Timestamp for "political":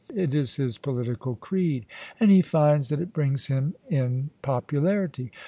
0.79-1.35